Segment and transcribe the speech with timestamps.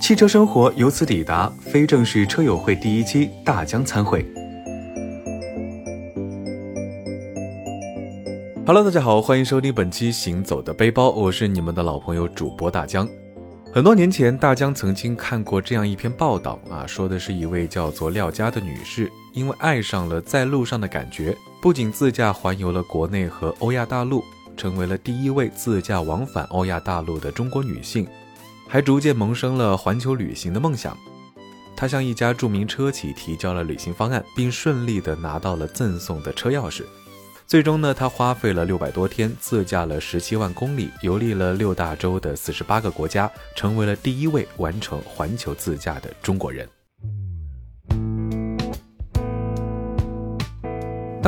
[0.00, 4.24] 汽车生活由此抵达非正式车友会第一期大疆参会。
[8.64, 13.08] Hello，大家好，欢迎收听本期行走的背包，我是你们的老朋友主播大疆。
[13.72, 24.22] 很多年前，大疆曾经看过这样一篇报道啊，说的是一位叫做廖佳的女士，因为爱上了在路上的感觉，不仅自驾环游了国内和欧亚大陆，
[24.56, 28.06] 成为了第一位自驾往返欧亚大陆的中国女性。
[28.68, 30.96] 还逐渐萌生了环球旅行的梦想。
[31.74, 36.84] 他向一家著名车企提交了旅行方案，并顺利地拿到了赠送的车钥匙。
[37.46, 46.68] 最终呢，他花费了六百多天，自驾了十七万公里，游历了六大洲的四十八个国家，成为了第一位完成环球自驾的中国人。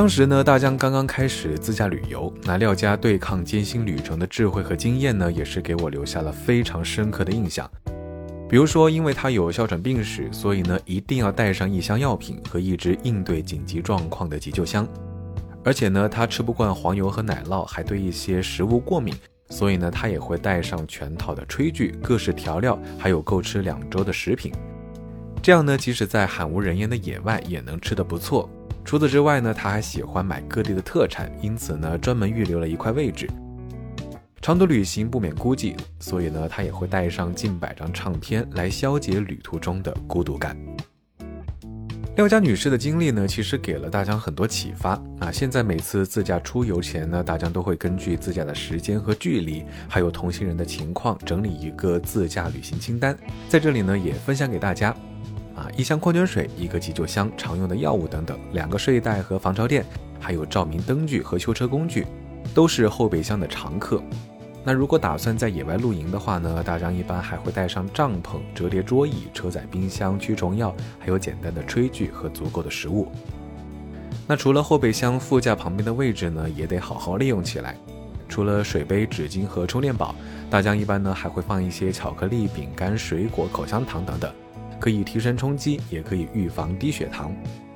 [0.00, 7.70] 当时呢，大疆刚刚开始自驾旅游，那廖家对抗艰辛旅程的智慧和经验呢，也是给我留下了非常深刻的印象。
[8.48, 14.88] 比如说，因为他有哮喘病史，所以呢，一定要带上一箱药品和一只应对紧急状况的急救箱。
[15.62, 19.14] 而且呢，他吃不惯黄油和奶酪，还对一些食物过敏，
[19.50, 24.50] 所以呢，他也会带上全套的炊具、各式调料，还有够吃两周的食品。
[25.42, 28.48] 这样呢，即使在罕无人烟的野外，也能吃得不错。
[28.90, 33.30] 除此之外呢，他还喜欢买各地的特产，因此呢，专门预留了一块位置。
[34.42, 40.56] 长途旅行不免孤寂，所以呢，他也会带上近百张唱片来消解旅途中的孤独感。
[42.16, 45.30] 廖家女士的经历呢，其实给了大江很多启发啊。
[45.30, 53.16] 现在每次自驾出游前呢，大江都会根据自驾的时间和距离，还有同行人的情况，整理一个自驾旅行清单，
[53.48, 54.92] 在这里呢，也分享给大家。
[55.54, 59.84] 啊，一箱矿泉水，一个急救箱，常用的药物等等，两个睡袋和防潮垫，
[60.18, 62.06] 还有照明灯具和修车工具，
[62.54, 64.02] 都是后备箱的常客。
[64.62, 73.10] 那如果打算在野外露营的话呢，大疆一般还会带上帐篷、折叠桌椅、车载冰箱、驱虫药，还有简单的炊具和足够的食物。
[74.26, 77.76] 那除了后备箱，副驾旁边的位置呢，也得好好利用起来。
[78.28, 80.14] 除了水杯、纸巾和充电宝，
[80.48, 84.32] 大疆一般呢还会放一些巧克力、饼干、水果、口香糖等等。
[84.80, 87.32] 可以提神充饥，也可以预防低血糖。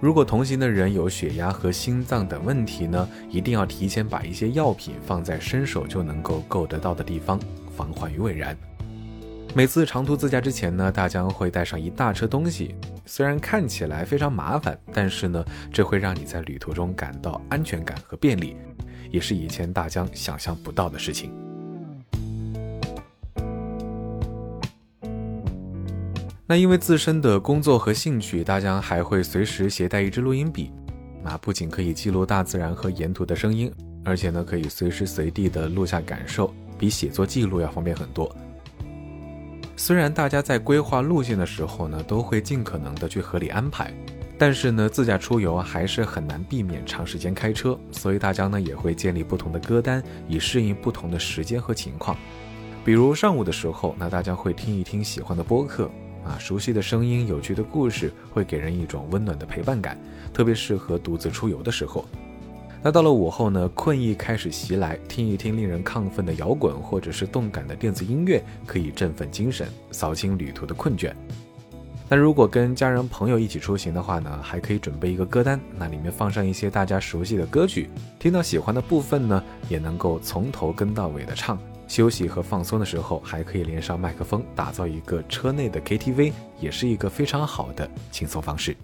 [0.00, 7.40] 如果同行的人有血压和心脏等问题呢，一定要提前把一些药品放在伸手就能够够得到的地方，
[7.76, 8.56] 防患于未然。
[9.54, 12.74] 每次长途自驾之前呢，大疆会带上一大车东西，
[13.06, 18.56] 虽然看起来非常麻烦，但是呢，这会让你在旅途中感到安全感和便利，
[19.10, 21.32] 也是以前大疆想象不到的事情。
[26.50, 30.72] 那因为自身的工作和兴趣，大疆还会随时携带一支录音笔，
[31.22, 33.70] 那不仅可以记录大自然和沿途的声音，
[34.02, 38.34] 而且呢可以随时随地的录下感受，比写作记录要方便很多。
[39.76, 43.92] 虽然大家在规划路线的时候呢，都会尽可能的去合理安排，
[44.38, 52.16] 但是呢自驾出游还是很难避免长时间开车，所以大疆呢也会建立不同的歌单，以适应不同的时间和情况。
[52.86, 55.90] 比如上午的时候，那大家会听一听喜欢的播客。
[56.28, 59.98] 啊，熟悉的声音、有趣的故事，会给人一种温暖的陪伴感，
[60.32, 62.04] 特别适合独自出游的时候。
[62.82, 71.12] 那到了午后呢，困意开始袭来，听一听令人亢奋的摇滚，或者是动感的电子音乐，可以振奋精神，扫清旅途的困倦。
[72.10, 81.58] 那如果跟家人朋友一起出行的话呢，还可以准备一个歌单，那里面放上一些大家熟悉的歌曲，听到喜欢的部分呢，也能够从头跟到尾的唱。
[81.88, 88.76] 休息和放松的时候，还可以连上麦克风，打造一个车内的 KTV，也是一个非常好的轻松方式。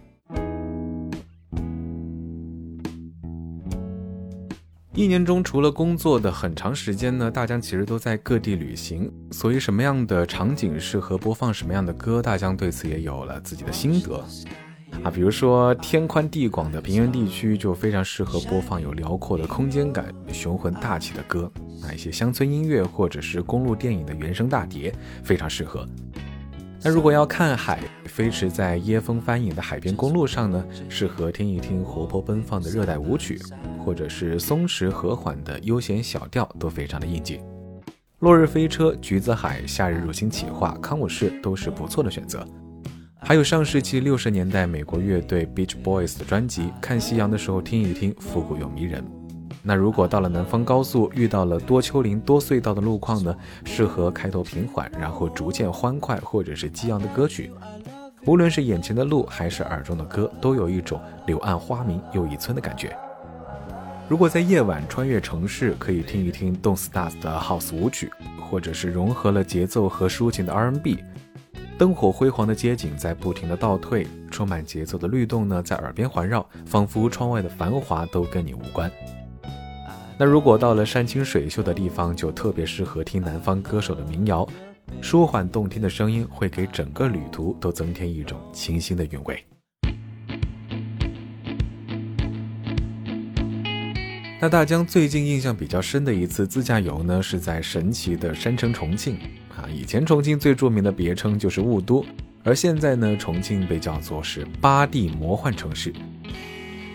[4.97, 14.25] 一年中除了工作的很长时间呢，大江其实都在各地旅行，所以什么样的场景适合播放什么样的歌，大江对此也有了自己的心得。
[15.03, 21.51] 啊，比如说天宽地广的平原地区，就非常适合播放有辽阔的空间感、雄浑大气的歌。
[21.83, 25.87] 啊，一些乡村音乐或者是公路电影的原声大碟，非常适合。
[26.83, 33.39] 那如果要看海，飞驰在椰风翻影的海边公路上呢，适合听一听活泼奔放的热带舞曲，
[33.85, 37.41] 或者是松弛和缓的悠闲小调，都非常的应景。
[38.21, 42.47] 落日飞车、橘子海、夏日入侵企划、康武士都是不错的选择。
[43.27, 49.03] 还有上世纪六十年代美国乐队 Beach Boys 的专辑《看夕阳的时候听一听》，复古又迷人。
[49.63, 53.35] 那如果到了南方高速，遇到了多丘陵多隧道的路况呢？
[53.65, 57.51] 适合开头平缓，然后逐渐欢快或者是激昂的歌曲。
[58.27, 62.95] 无论是眼前的路还是耳中的歌，都有一种柳暗花明又一村的感觉。
[64.07, 71.03] 如果在夜晚穿越城市，可以听一听 Don't Stars 的 House 舞曲，或者是融合了节奏和抒情的 R&B。
[71.77, 78.89] 灯火辉煌的街景在不停的倒退，充满节奏的律动呢在耳边环绕，仿佛窗外的繁华都跟你无关。
[80.17, 84.47] 那如果到了山清水秀的地方，就特别适合听南方歌手的民谣，
[85.01, 89.45] 舒缓动听的声音会给整个旅途都增添一种清新的韵味。
[94.41, 99.19] 那大江最近印象比较深的一次自驾游呢，是在神奇的山城重庆
[99.57, 99.69] 啊。
[99.73, 102.05] 以前重庆最著名的别称就是雾都，
[102.43, 105.93] 而现在呢，重庆被叫做是八地魔幻城市。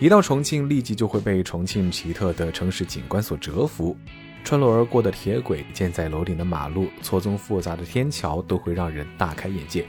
[0.00, 3.96] 一到重庆，立即就会被重庆奇特的城市景观所折服。
[4.42, 9.84] 穿楼而过的铁轨、建在楼顶的马路、错综复杂的天桥，都会让人大开眼界。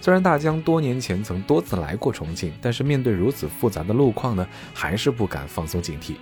[0.00, 6.14] 虽然大江多年前曾多次来过重庆，但是面对如此复杂的路况呢，还是不敢放松警惕。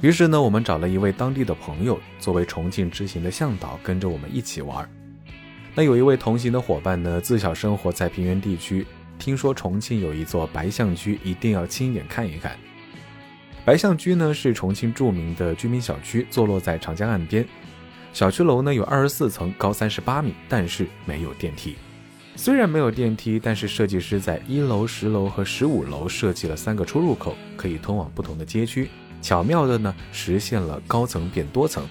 [0.00, 4.88] 于是呢，我们找了一位当地的朋友作为重庆之行的向导，跟着我们一起玩。
[5.74, 8.86] 那有一位同行的伙伴呢，自小生活在平原地区。
[9.18, 12.56] 听说重庆有一座白象居，一定要亲眼看一看。
[13.66, 17.46] 白象居呢是重庆著名的居民小区，坐落在长江岸边。
[18.14, 21.76] 小区楼呢有二十四层，高三十八米，但是没有电梯。
[22.36, 28.88] 虽然没有电梯，但是设计师在一楼、十楼和十五楼设计了三个出入口，可以通往不同的街区，
[29.20, 31.86] 巧妙的呢实现了高层变多层。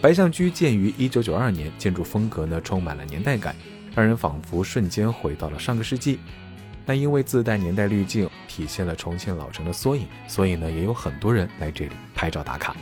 [0.00, 3.54] 白象居建于一九九二年，建筑风格呢充满了年代感。
[3.96, 6.20] 让人仿佛瞬间回到了上个世纪，
[6.86, 12.76] 但因为自带年代滤镜，体现了重庆老城的缩影，所以呢，也有很多人来这里拍照打卡。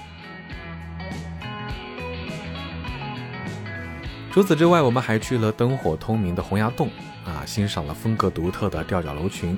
[4.31, 6.91] 除此之外，我们还去了灯火通明的洪崖洞
[7.25, 9.57] 啊，欣赏了风格独特的吊脚楼群。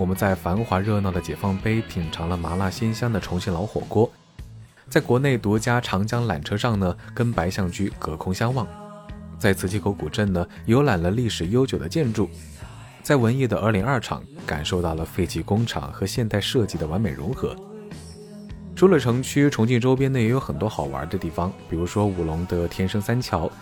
[0.00, 4.10] 我们在繁华热闹的解放碑品尝了麻辣鲜香的重庆老火锅，
[4.88, 8.66] 在国内独家长江缆车上呢，跟白象居隔空相望。
[9.38, 12.24] 在磁器口古镇呢，游览了历史悠久的建筑；
[13.02, 17.54] 在文艺的二零二厂，感受到了废弃工厂和现代设计的完美融合。
[18.74, 23.52] 除了城区，重庆周边呢也有很多好玩的地方，比如说武隆的天生三桥。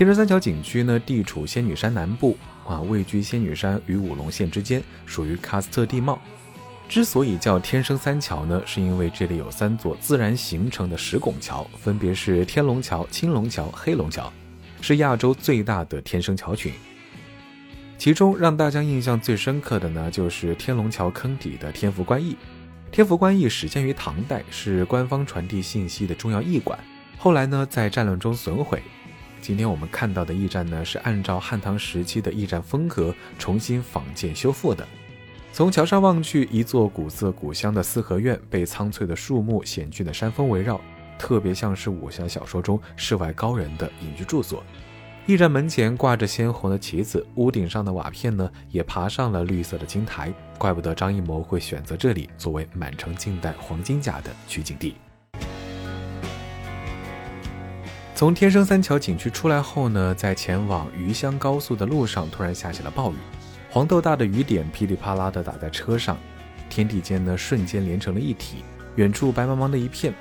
[0.00, 2.34] 天生三桥景区呢，地处仙女山南部，
[2.66, 6.18] 啊，位居仙女山与武隆县之间，属于喀斯特地貌。
[6.88, 14.32] 之所以叫天生三桥呢，是因为这里有三座自然形成的石拱桥，分别是天龙桥、青龙桥、黑龙桥。
[14.80, 16.72] 是亚洲最大的天生桥群，
[17.98, 22.38] 其中让大家印象最深刻的呢，就是天龙桥坑底的天福观驿。
[22.90, 26.78] 天福观驿始建于唐代，是官方传递信息的重要驿馆。
[27.18, 28.82] 后来呢，在战乱中损毁。
[29.40, 34.86] 今天我们看到的驿站呢，是按照汉唐时期的驿站风格重新仿建修复的。
[35.52, 40.80] 从桥上望去，一座古色古香的四合院被苍翠的树木、险峻的山峰围绕。
[41.18, 44.64] 特别像是武侠小说中世外高人的隐居住所。
[45.26, 50.32] 驿站门前挂着鲜红的旗子，屋顶上的瓦片呢也爬上了绿色的青苔。
[50.56, 54.94] 怪不得张艺谋会选择这里作为满城尽带黄金甲的取景地。
[58.20, 63.16] 从天生三桥景区出来后呢，在前往余乡高速的路上，突然下起了暴雨，
[63.70, 66.18] 黄豆大的雨点噼里啪啦的打在车上，
[66.68, 68.62] 天地间呢瞬间连成了一体，
[68.96, 70.12] 远处白茫茫的一片。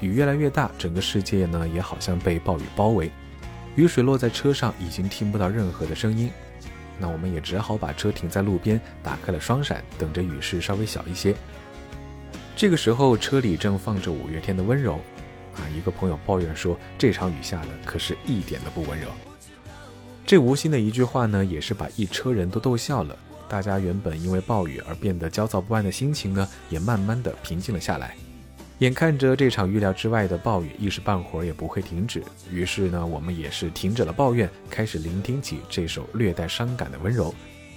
[0.00, 3.08] 雨越来越大，整个世界呢也好像被暴雨包围。
[3.76, 6.28] 雨水落在车上，已经听不到任何的声音。
[6.98, 11.36] 那我们也只好把车停在路边，打开了双闪，等着雨势稍微小一些。
[12.56, 14.94] 这个时候，车里正放着五月天的《温柔》。
[15.54, 19.08] 啊，一个朋友抱怨说，这场雨下的可是一点都不温柔。
[20.26, 23.16] 这无心的一句话呢，也是把一车人都逗笑了。
[23.48, 28.16] 大家原本因为暴雨而变得焦躁不安的心情呢，也慢慢的平静了下来。
[28.78, 37.32] 眼看着这场预料之外的暴雨一时半会儿也不会停止，于是呢，我们也是停止了抱怨，开始聆听起这首略带伤感的温柔。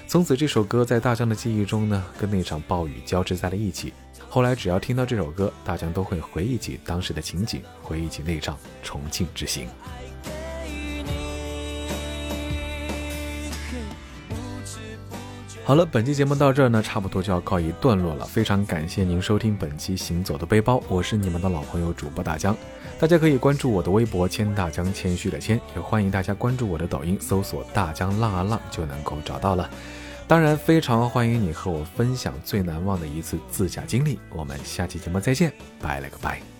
[0.07, 3.93] 从此，这首歌在大江的记忆中呢，跟那场暴雨交织在了一起。
[4.29, 9.67] 后来，只要听到这首歌，大江都会回忆起当时的情景，回忆起那场重庆之行。
[15.63, 18.25] 好了，本期节目到这儿呢，差不多就要告一段落了。
[18.25, 22.55] 非常感谢您收听本期《行走的背包》，我是你们的老朋友主播大江。
[22.99, 29.69] 大家可以关注我的微博“谦大江”，谦虚的谦，也欢迎大家关注我的抖音，搜索“大江浪啊浪”就能够找到了。
[30.27, 34.19] 当然，非常欢迎你和我分享最难忘的一次自驾经历。
[34.29, 36.56] 我们下期节目再见，拜了个拜。